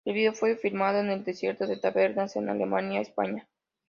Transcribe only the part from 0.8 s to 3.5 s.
en el desierto de Tabernas, en Almería, España.